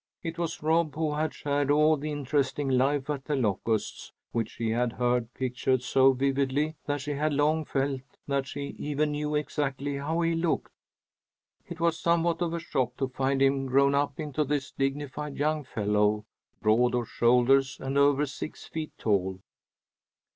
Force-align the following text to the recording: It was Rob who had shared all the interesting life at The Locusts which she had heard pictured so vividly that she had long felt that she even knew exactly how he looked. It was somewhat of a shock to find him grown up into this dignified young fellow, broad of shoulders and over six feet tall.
It 0.23 0.39
was 0.39 0.63
Rob 0.63 0.95
who 0.95 1.13
had 1.13 1.31
shared 1.31 1.69
all 1.69 1.95
the 1.95 2.11
interesting 2.11 2.67
life 2.69 3.07
at 3.07 3.25
The 3.25 3.35
Locusts 3.35 4.11
which 4.31 4.49
she 4.49 4.71
had 4.71 4.93
heard 4.93 5.31
pictured 5.35 5.83
so 5.83 6.11
vividly 6.13 6.75
that 6.87 7.01
she 7.01 7.11
had 7.11 7.31
long 7.35 7.65
felt 7.65 8.01
that 8.27 8.47
she 8.47 8.69
even 8.79 9.11
knew 9.11 9.35
exactly 9.35 9.97
how 9.97 10.21
he 10.21 10.33
looked. 10.33 10.71
It 11.67 11.79
was 11.79 11.99
somewhat 11.99 12.41
of 12.41 12.51
a 12.55 12.59
shock 12.59 12.97
to 12.97 13.09
find 13.09 13.43
him 13.43 13.67
grown 13.67 13.93
up 13.93 14.19
into 14.19 14.43
this 14.43 14.71
dignified 14.71 15.35
young 15.37 15.63
fellow, 15.63 16.25
broad 16.63 16.95
of 16.95 17.07
shoulders 17.07 17.77
and 17.79 17.95
over 17.95 18.25
six 18.25 18.65
feet 18.65 18.93
tall. 18.97 19.39